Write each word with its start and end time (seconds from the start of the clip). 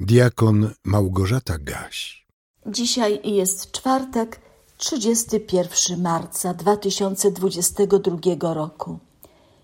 Diakon 0.00 0.70
Małgorzata 0.84 1.58
Gaś. 1.58 2.26
Dzisiaj 2.66 3.20
jest 3.24 3.72
czwartek, 3.72 4.40
31 4.78 6.02
marca 6.02 6.54
2022 6.54 8.54
roku. 8.54 8.98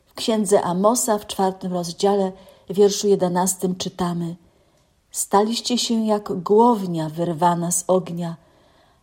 W 0.06 0.14
księdze 0.14 0.62
Amosa 0.62 1.18
w 1.18 1.26
czwartym 1.26 1.72
rozdziale, 1.72 2.32
wierszu 2.70 3.08
jedenastym 3.08 3.76
czytamy: 3.76 4.36
Staliście 5.10 5.78
się 5.78 6.06
jak 6.06 6.42
głownia 6.42 7.08
wyrwana 7.08 7.70
z 7.70 7.84
ognia, 7.86 8.36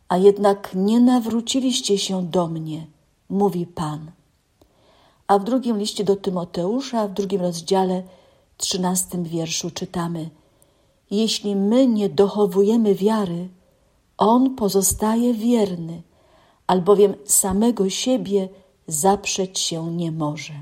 a 0.09 0.18
jednak 0.18 0.71
nie 0.75 1.00
nawróciliście 1.00 1.98
się 1.98 2.23
do 2.23 2.48
mnie, 2.48 2.88
mówi 3.30 3.66
Pan. 3.66 4.12
A 5.28 5.39
w 5.39 5.44
drugim 5.44 5.78
liście 5.78 6.04
do 6.04 6.16
Tymoteusza, 6.16 7.07
w 7.07 7.14
drugim 7.14 7.41
rozdziale, 7.41 8.04
trzynastym 8.57 9.23
wierszu 9.23 9.71
czytamy: 9.71 10.30
jeśli 11.11 11.55
my 11.55 11.87
nie 11.87 12.09
dochowujemy 12.09 12.95
wiary, 12.95 13.49
On 14.17 14.55
pozostaje 14.55 15.34
wierny, 15.34 16.02
albowiem 16.67 17.15
samego 17.25 17.89
siebie 17.89 18.49
zaprzeć 18.88 19.59
się 19.59 19.91
nie 19.91 20.12
może. 20.12 20.53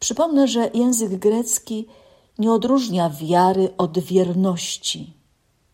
Przypomnę, 0.00 0.48
że 0.48 0.70
język 0.74 1.14
grecki 1.14 1.86
nie 2.38 2.52
odróżnia 2.52 3.10
wiary 3.10 3.74
od 3.78 3.98
wierności, 3.98 5.12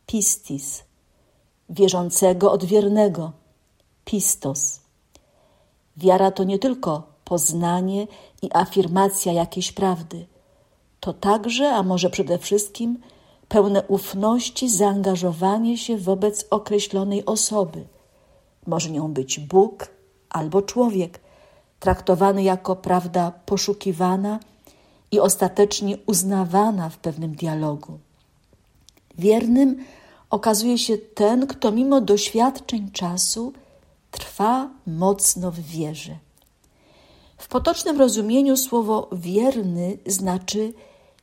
pistis, 0.07 0.83
wierzącego 1.71 2.53
od 2.53 2.65
wiernego, 2.65 3.33
pistos. 4.05 4.81
Wiara 5.97 6.31
to 6.31 6.45
nie 6.45 6.59
tylko 6.59 7.03
poznanie 7.25 8.07
i 8.43 8.49
afirmacja 8.53 9.33
jakiejś 9.33 9.73
prawdy, 9.73 10.27
to 11.01 11.13
także, 11.13 11.71
a 11.71 11.83
może 11.83 12.11
przede 12.11 12.39
wszystkim, 12.39 12.99
pełne 13.49 13.83
ufności 13.83 14.69
zaangażowanie 14.69 15.79
się 15.79 15.99
wobec 15.99 16.45
określonej 16.51 17.25
osoby. 17.25 17.85
Może 18.67 18.91
nią 18.91 19.13
być 19.13 19.41
Bóg 19.41 19.89
albo 20.31 20.63
człowiek, 20.63 21.21
traktowany 21.81 22.43
jako 22.43 22.77
prawda 22.77 23.33
poszukiwana 23.47 24.41
i 25.11 25.21
ostatecznie 25.21 25.99
uznawana 26.07 26.89
w 26.89 26.99
pewnym 26.99 27.35
dialogu. 27.35 27.99
Wiernym 29.19 29.85
okazuje 30.31 30.79
się 30.79 30.99
ten, 30.99 31.47
kto 31.47 31.73
mimo 31.73 32.01
doświadczeń 32.01 32.91
czasu 32.91 33.53
trwa 34.11 34.71
mocno 34.87 35.51
w 35.51 35.61
wierze. 35.61 36.17
W 37.39 37.49
potocznym 37.49 37.99
rozumieniu 37.99 38.57
słowo 38.57 39.09
wierny 39.13 39.99
znaczy 40.07 40.73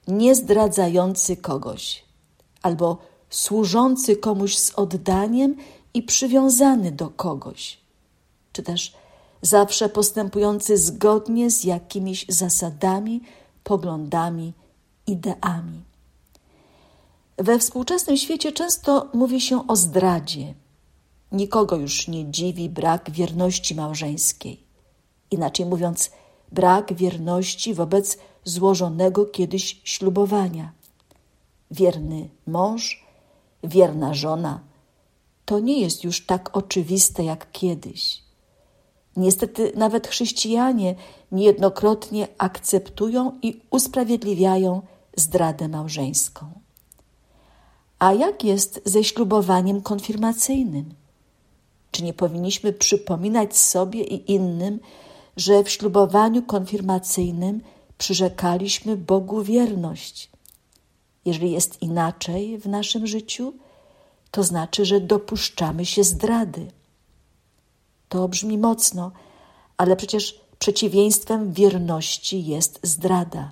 niezdradzający 0.08 1.38
kogoś 1.38 2.06
albo 2.66 2.98
służący 3.30 4.16
komuś 4.16 4.58
z 4.58 4.72
oddaniem 4.72 5.56
i 5.94 6.04
przywiązany 6.04 6.92
do 6.92 7.10
kogoś, 7.10 7.78
czy 8.54 8.64
też 8.64 8.94
zawsze 9.42 9.90
postępujący 9.90 10.78
zgodnie 10.78 11.52
z 11.52 11.64
jakimiś 11.64 12.26
zasadami, 12.30 13.22
poglądami, 13.64 14.54
ideami. 15.08 15.82
We 17.38 17.60
współczesnym 17.60 18.18
świecie 18.18 18.52
często 18.52 19.10
mówi 19.14 19.42
się 19.42 19.68
o 19.68 19.76
zdradzie. 19.76 20.54
Nikogo 21.32 21.76
już 21.76 22.08
nie 22.08 22.32
dziwi 22.32 22.70
brak 22.70 23.12
wierności 23.12 23.76
małżeńskiej. 23.76 24.64
Inaczej 25.32 25.66
mówiąc, 25.66 26.12
brak 26.52 26.94
wierności 26.94 27.74
wobec 27.74 28.18
złożonego 28.44 29.26
kiedyś 29.26 29.82
ślubowania 29.84 30.85
wierny 31.76 32.30
mąż, 32.48 33.06
wierna 33.64 34.14
żona, 34.14 34.60
to 35.46 35.60
nie 35.60 35.82
jest 35.82 36.04
już 36.04 36.26
tak 36.26 36.58
oczywiste 36.58 37.24
jak 37.24 37.52
kiedyś. 37.52 38.22
Niestety 39.16 39.72
nawet 39.76 40.08
chrześcijanie 40.08 40.96
niejednokrotnie 41.32 42.28
akceptują 42.38 43.40
i 43.42 43.62
usprawiedliwiają 43.70 44.82
zdradę 45.16 45.68
małżeńską. 45.68 46.46
A 48.00 48.14
jak 48.14 48.44
jest 48.44 48.82
ze 48.86 49.04
ślubowaniem 49.04 49.82
konfirmacyjnym? 49.82 50.94
Czy 51.92 52.04
nie 52.04 52.14
powinniśmy 52.14 52.74
przypominać 52.74 53.58
sobie 53.58 54.04
i 54.04 54.32
innym, 54.32 54.80
że 55.38 55.64
w 55.64 55.70
ślubowaniu 55.70 56.44
konfirmacyjnym 56.44 57.62
przyrzekaliśmy 57.98 58.98
Bogu 58.98 59.44
wierność, 59.44 60.30
jeżeli 61.26 61.52
jest 61.52 61.82
inaczej 61.82 62.58
w 62.58 62.68
naszym 62.68 63.08
życiu, 63.08 63.54
to 64.32 64.44
znaczy, 64.44 64.86
że 64.86 65.00
dopuszczamy 65.00 65.86
się 65.86 66.04
zdrady. 66.04 66.72
To 68.10 68.28
brzmi 68.28 68.58
mocno, 68.58 69.12
ale 69.78 69.96
przecież 69.96 70.42
przeciwieństwem 70.60 71.54
wierności 71.54 72.46
jest 72.46 72.80
zdrada. 72.84 73.52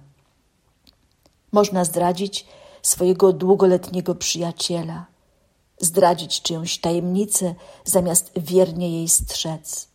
Można 1.52 1.86
zdradzić 1.86 2.46
swojego 2.82 3.34
długoletniego 3.34 4.16
przyjaciela, 4.16 5.06
zdradzić 5.80 6.42
czyjąś 6.42 6.78
tajemnicę, 6.78 7.56
zamiast 7.86 8.32
wiernie 8.36 8.92
jej 8.92 9.10
strzec. 9.10 9.88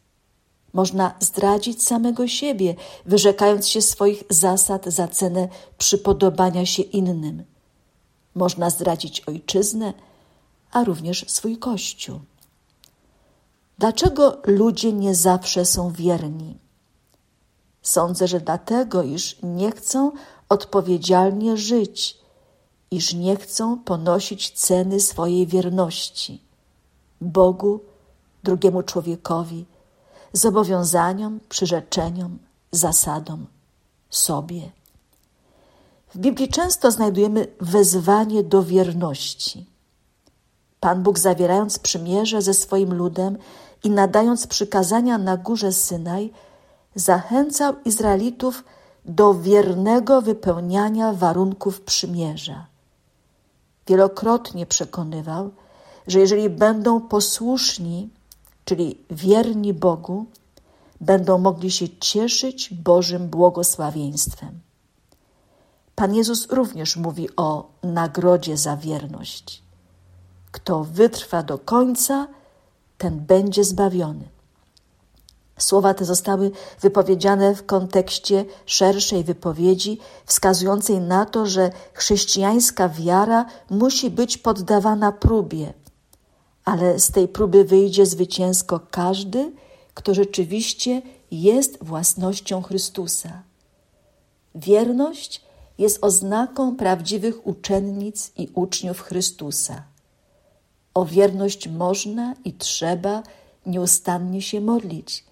Można 0.73 1.15
zdradzić 1.21 1.83
samego 1.83 2.29
siebie, 2.29 2.75
wyrzekając 3.07 3.69
się 3.69 3.83
swoich 3.83 4.23
zasad 4.31 4.87
za 4.87 5.09
cenę 5.09 5.49
przypodobania 5.79 6.67
się 6.67 6.83
innym 6.83 7.45
można 8.39 8.71
zdradzić 8.71 9.21
ojczyznę, 9.21 9.93
a 10.73 10.85
również 10.85 11.25
swój 11.29 11.59
kościół. 11.59 12.21
Dlaczego 13.79 14.39
ludzie 14.47 14.93
nie 14.93 15.15
zawsze 15.15 15.65
są 15.65 15.93
wierni? 15.93 16.59
Sądzę, 17.83 18.29
że 18.29 18.41
dlatego, 18.41 19.03
iż 19.03 19.37
nie 19.43 19.73
chcą 19.73 20.13
odpowiedzialnie 20.49 21.57
żyć, 21.57 22.19
iż 22.91 23.15
nie 23.15 23.37
chcą 23.37 23.79
ponosić 23.79 24.51
ceny 24.51 25.01
swojej 25.01 25.47
wierności 25.47 26.43
Bogu, 27.21 27.81
drugiemu 28.43 28.83
człowiekowi, 28.83 29.65
zobowiązaniom, 30.33 31.41
przyrzeczeniom, 31.49 32.39
zasadom, 32.73 33.47
sobie. 34.11 34.78
W 36.15 36.19
Biblii 36.19 36.49
często 36.49 36.91
znajdujemy 36.91 37.47
wezwanie 37.61 38.43
do 38.43 38.63
wierności. 38.63 39.67
Pan 40.81 41.03
Bóg, 41.03 41.19
zawierając 41.19 41.79
przymierze 41.79 42.43
ze 42.43 42.55
swoim 42.55 42.95
ludem 42.95 43.39
i 43.85 43.91
nadając 43.91 44.47
przykazania 44.47 45.19
na 45.19 45.37
górze 45.37 45.73
Synaj, 45.73 46.33
zachęcał 46.95 47.75
Izraelitów 47.85 48.65
do 49.05 49.35
wiernego 49.35 50.23
wypełniania 50.23 51.13
warunków 51.13 51.81
przymierza. 51.81 52.67
Wielokrotnie 53.87 54.67
przekonywał, 54.67 55.51
że 56.07 56.21
jeżeli 56.21 56.51
będą 56.51 57.01
posłuszni, 57.01 58.11
czyli 58.65 59.05
wierni 59.11 59.75
Bogu, 59.75 60.27
będą 61.01 61.39
mogli 61.39 61.71
się 61.71 61.89
cieszyć 62.01 62.75
Bożym 62.75 63.29
błogosławieństwem. 63.29 64.61
Pan 65.99 66.15
Jezus 66.15 66.47
również 66.51 66.97
mówi 66.97 67.29
o 67.37 67.71
nagrodzie 67.83 68.57
za 68.57 68.77
wierność. 68.77 69.63
Kto 70.53 70.85
wytrwa 70.85 71.43
do 71.43 71.59
końca, 71.59 72.29
ten 72.99 73.21
będzie 73.21 73.65
zbawiony. 73.65 74.29
Słowa 75.59 75.95
te 75.95 76.05
zostały 76.05 76.51
wypowiedziane 76.81 77.55
w 77.55 77.67
kontekście 77.67 78.45
szerszej 78.67 79.25
wypowiedzi, 79.25 79.99
wskazującej 80.27 81.01
na 81.01 81.27
to, 81.27 81.47
że 81.47 81.71
chrześcijańska 81.93 82.89
wiara 82.89 83.47
musi 83.71 84.11
być 84.11 84.39
poddawana 84.39 85.13
próbie, 85.13 85.73
ale 86.65 86.99
z 86.99 87.11
tej 87.11 87.29
próby 87.29 87.65
wyjdzie 87.65 88.07
zwycięsko 88.07 88.81
każdy, 88.91 89.53
kto 89.95 90.15
rzeczywiście 90.15 91.03
jest 91.31 91.85
własnością 91.85 92.63
Chrystusa. 92.63 93.43
Wierność 94.55 95.48
jest 95.79 96.05
oznaką 96.05 96.77
prawdziwych 96.77 97.47
uczennic 97.47 98.33
i 98.37 98.49
uczniów 98.55 99.01
Chrystusa. 99.01 99.83
O 100.95 101.05
wierność 101.05 101.69
można 101.69 102.35
i 102.45 102.53
trzeba 102.53 103.23
nieustannie 103.67 104.43
się 104.43 104.61
modlić. 104.61 105.25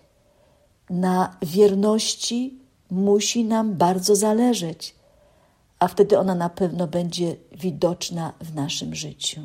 Na 0.91 1.37
wierności 1.43 2.59
musi 2.91 3.45
nam 3.45 3.75
bardzo 3.75 4.17
zależeć, 4.17 4.95
a 5.79 5.89
wtedy 5.89 6.19
ona 6.19 6.35
na 6.35 6.51
pewno 6.51 6.87
będzie 6.87 7.37
widoczna 7.53 8.33
w 8.41 8.55
naszym 8.55 8.95
życiu. 8.95 9.41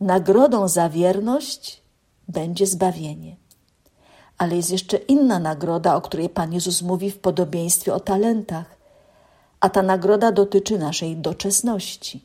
Nagrodą 0.00 0.68
za 0.68 0.88
wierność 0.88 1.82
będzie 2.28 2.66
zbawienie. 2.66 3.36
Ale 4.38 4.56
jest 4.56 4.70
jeszcze 4.70 4.96
inna 4.96 5.38
nagroda, 5.38 5.96
o 5.96 6.00
której 6.00 6.28
Pan 6.28 6.52
Jezus 6.52 6.82
mówi 6.82 7.10
w 7.10 7.18
podobieństwie 7.18 7.94
o 7.94 8.00
talentach 8.00 8.81
a 9.62 9.68
ta 9.68 9.82
nagroda 9.82 10.32
dotyczy 10.32 10.78
naszej 10.78 11.16
doczesności. 11.16 12.20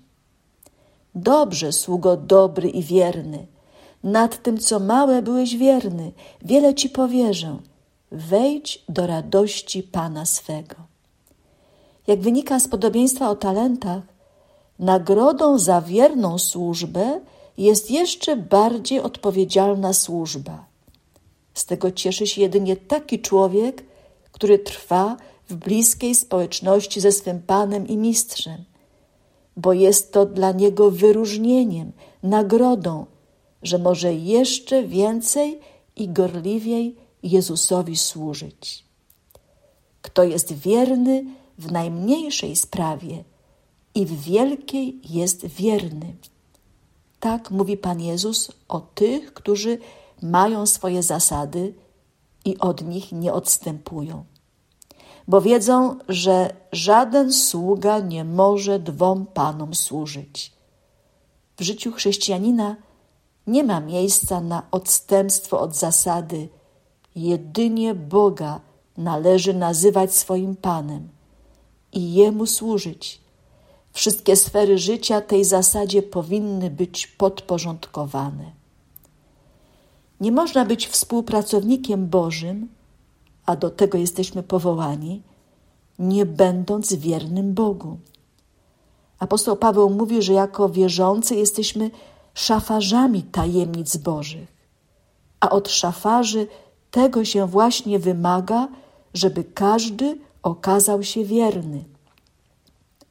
Dobrze, 1.15 1.71
sługo 1.71 2.17
dobry 2.17 2.69
i 2.69 2.83
wierny, 2.83 3.47
nad 4.03 4.43
tym, 4.43 4.57
co 4.57 4.79
małe 4.79 5.21
byłeś 5.21 5.57
wierny, 5.57 6.11
wiele 6.41 6.73
ci 6.75 6.89
powierzę. 6.89 7.57
Wejdź 8.11 8.83
do 8.89 9.07
radości 9.07 9.83
Pana 9.83 10.25
swego. 10.25 10.75
Jak 12.07 12.19
wynika 12.19 12.59
z 12.59 12.67
podobieństwa 12.67 13.29
o 13.29 13.35
talentach, 13.35 14.03
nagrodą 14.79 15.59
za 15.59 15.81
wierną 15.81 16.37
służbę 16.37 17.19
jest 17.57 17.91
jeszcze 17.91 18.35
bardziej 18.35 18.99
odpowiedzialna 18.99 19.93
służba. 19.93 20.65
Z 21.53 21.65
tego 21.65 21.91
cieszy 21.91 22.27
się 22.27 22.41
jedynie 22.41 22.75
taki 22.75 23.19
człowiek, 23.19 23.83
który 24.31 24.59
trwa 24.59 25.17
w 25.49 25.55
bliskiej 25.55 26.15
społeczności 26.15 27.01
ze 27.01 27.11
swym 27.11 27.41
Panem 27.41 27.87
i 27.87 27.97
Mistrzem, 27.97 28.63
bo 29.57 29.73
jest 29.73 30.13
to 30.13 30.25
dla 30.25 30.51
niego 30.51 30.91
wyróżnieniem, 30.91 31.91
nagrodą, 32.23 33.05
że 33.63 33.77
może 33.77 34.13
jeszcze 34.13 34.83
więcej 34.83 35.59
i 35.95 36.09
gorliwiej 36.09 36.95
Jezusowi 37.23 37.97
służyć. 37.97 38.85
Kto 40.01 40.23
jest 40.23 40.53
wierny 40.53 41.25
w 41.57 41.71
najmniejszej 41.71 42.55
sprawie 42.55 43.23
i 43.95 44.05
w 44.05 44.21
wielkiej 44.21 44.99
jest 45.09 45.45
wierny. 45.45 46.15
Tak 47.19 47.51
mówi 47.51 47.77
Pan 47.77 48.01
Jezus 48.01 48.51
o 48.67 48.79
tych, 48.79 49.33
którzy 49.33 49.77
mają 50.21 50.65
swoje 50.65 51.03
zasady 51.03 51.73
i 52.45 52.57
od 52.57 52.81
nich 52.87 53.11
nie 53.11 53.33
odstępują. 53.33 54.25
Bo 55.27 55.41
wiedzą, 55.41 55.95
że 56.09 56.53
żaden 56.71 57.33
sługa 57.33 57.99
nie 57.99 58.23
może 58.23 58.79
dwom 58.79 59.25
panom 59.25 59.75
służyć. 59.75 60.51
W 61.57 61.61
życiu 61.61 61.91
chrześcijanina 61.91 62.75
nie 63.47 63.63
ma 63.63 63.79
miejsca 63.79 64.41
na 64.41 64.63
odstępstwo 64.71 65.59
od 65.59 65.75
zasady. 65.75 66.49
Jedynie 67.15 67.95
Boga 67.95 68.59
należy 68.97 69.53
nazywać 69.53 70.15
swoim 70.15 70.55
Panem 70.55 71.09
i 71.93 72.13
Jemu 72.13 72.45
służyć. 72.45 73.21
Wszystkie 73.93 74.35
sfery 74.35 74.77
życia 74.77 75.21
tej 75.21 75.45
zasadzie 75.45 76.03
powinny 76.03 76.69
być 76.69 77.07
podporządkowane. 77.07 78.51
Nie 80.19 80.31
można 80.31 80.65
być 80.65 80.87
współpracownikiem 80.87 82.07
Bożym, 82.07 82.67
a 83.47 83.55
do 83.55 83.69
tego 83.69 83.97
jesteśmy 83.97 84.43
powołani, 84.43 85.23
nie 85.99 86.25
będąc 86.25 86.93
wiernym 86.93 87.53
Bogu. 87.53 87.97
Apostoł 89.19 89.55
Paweł 89.55 89.89
mówi, 89.89 90.21
że 90.21 90.33
jako 90.33 90.69
wierzący 90.69 91.35
jesteśmy 91.35 91.91
szafarzami 92.33 93.23
tajemnic 93.23 93.97
Bożych, 93.97 94.47
a 95.39 95.49
od 95.49 95.69
szafarzy 95.69 96.47
tego 96.91 97.25
się 97.25 97.47
właśnie 97.47 97.99
wymaga, 97.99 98.67
żeby 99.13 99.43
każdy 99.43 100.17
okazał 100.43 101.03
się 101.03 101.23
wierny. 101.23 101.83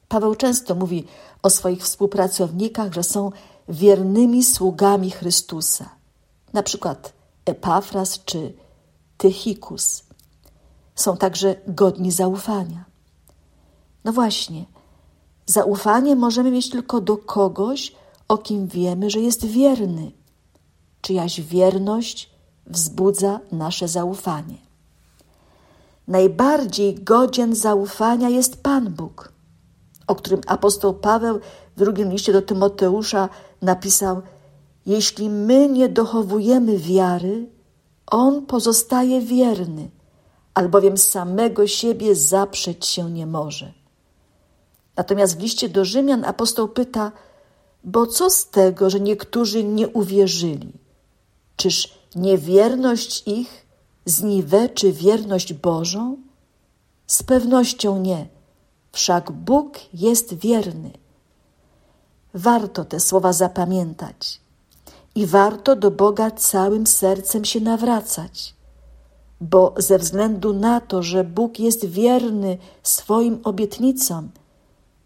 Paweł 0.08 0.34
często 0.34 0.74
mówi 0.74 1.04
o 1.42 1.50
swoich 1.50 1.82
współpracownikach, 1.82 2.92
że 2.92 3.02
są 3.02 3.30
wiernymi 3.68 4.44
sługami 4.44 5.10
Chrystusa, 5.10 5.90
na 6.52 6.62
przykład 6.62 7.12
Epafras 7.44 8.24
czy 8.24 8.52
Tychikus. 9.18 10.05
Są 10.96 11.16
także 11.16 11.54
godni 11.68 12.12
zaufania. 12.12 12.84
No 14.04 14.12
właśnie, 14.12 14.64
zaufanie 15.46 16.16
możemy 16.16 16.50
mieć 16.50 16.70
tylko 16.70 17.00
do 17.00 17.16
kogoś, 17.16 17.92
o 18.28 18.38
kim 18.38 18.66
wiemy, 18.66 19.10
że 19.10 19.20
jest 19.20 19.44
wierny. 19.44 20.12
Czyjaś 21.00 21.40
wierność 21.40 22.30
wzbudza 22.66 23.40
nasze 23.52 23.88
zaufanie. 23.88 24.56
Najbardziej 26.08 26.94
godzien 26.94 27.54
zaufania 27.54 28.28
jest 28.28 28.62
Pan 28.62 28.92
Bóg, 28.94 29.32
o 30.06 30.14
którym 30.14 30.40
apostoł 30.46 30.94
Paweł 30.94 31.40
w 31.76 31.78
drugim 31.78 32.10
liście 32.10 32.32
do 32.32 32.42
Tymoteusza 32.42 33.28
napisał: 33.62 34.22
Jeśli 34.86 35.30
my 35.30 35.68
nie 35.68 35.88
dochowujemy 35.88 36.78
wiary, 36.78 37.50
on 38.06 38.46
pozostaje 38.46 39.20
wierny, 39.20 39.90
albowiem 40.56 40.98
samego 40.98 41.66
siebie 41.66 42.14
zaprzeć 42.14 42.86
się 42.86 43.10
nie 43.10 43.26
może. 43.26 43.72
Natomiast 44.96 45.36
w 45.36 45.40
liście 45.40 45.68
do 45.68 45.84
Rzymian 45.84 46.24
apostoł 46.24 46.68
pyta, 46.68 47.12
bo 47.84 48.06
co 48.06 48.30
z 48.30 48.50
tego, 48.50 48.90
że 48.90 49.00
niektórzy 49.00 49.64
nie 49.64 49.88
uwierzyli? 49.88 50.72
Czyż 51.56 51.98
niewierność 52.14 53.22
ich 53.26 53.66
zniweczy 54.04 54.92
wierność 54.92 55.52
Bożą? 55.52 56.16
Z 57.06 57.22
pewnością 57.22 58.00
nie, 58.00 58.28
wszak 58.92 59.32
Bóg 59.32 59.78
jest 59.94 60.34
wierny. 60.34 60.90
Warto 62.34 62.84
te 62.84 63.00
słowa 63.00 63.32
zapamiętać 63.32 64.40
i 65.14 65.26
warto 65.26 65.76
do 65.76 65.90
Boga 65.90 66.30
całym 66.30 66.86
sercem 66.86 67.44
się 67.44 67.60
nawracać, 67.60 68.55
bo 69.40 69.74
ze 69.76 69.98
względu 69.98 70.52
na 70.52 70.80
to, 70.80 71.02
że 71.02 71.24
Bóg 71.24 71.58
jest 71.58 71.84
wierny 71.84 72.58
swoim 72.82 73.40
obietnicom, 73.44 74.30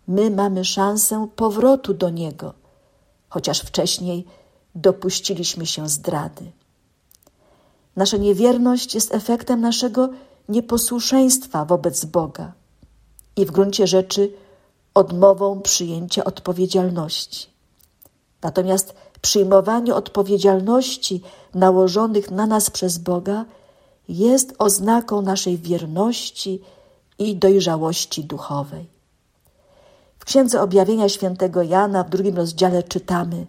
my 0.09 0.31
mamy 0.31 0.65
szansę 0.65 1.29
powrotu 1.37 1.95
do 1.95 2.11
Niego 2.11 2.61
chociaż 3.31 3.61
wcześniej 3.61 4.25
dopuściliśmy 4.75 5.67
się 5.67 5.89
zdrady. 5.89 6.53
Nasza 7.97 8.17
niewierność 8.17 8.95
jest 8.95 9.15
efektem 9.15 9.61
naszego 9.61 10.09
nieposłuszeństwa 10.49 11.65
wobec 11.65 12.05
Boga 12.05 12.53
i 13.37 13.47
w 13.47 13.51
gruncie 13.51 13.87
rzeczy 13.87 14.33
odmową 14.95 15.61
przyjęcia 15.61 16.25
odpowiedzialności. 16.25 17.51
Natomiast 18.43 18.95
przyjmowanie 19.21 19.95
odpowiedzialności 19.95 21.23
nałożonych 21.55 22.31
na 22.31 22.47
nas 22.47 22.71
przez 22.71 22.99
Boga 22.99 23.45
jest 24.11 24.55
oznaką 24.59 25.23
naszej 25.23 25.59
wierności 25.59 26.61
i 27.19 27.37
dojrzałości 27.37 28.25
duchowej. 28.25 28.87
W 30.19 30.25
Księdze 30.25 30.63
Objawienia 30.63 31.09
Świętego 31.09 31.63
Jana 31.63 32.05
w 32.05 32.11
drugim 32.11 32.37
rozdziale 32.37 32.83
czytamy: 32.83 33.47